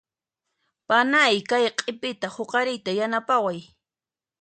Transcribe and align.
Panay 0.87 1.35
kay 1.49 1.63
q'ipita 1.77 2.27
huqariyta 2.35 2.91
yanapaway. 2.99 3.59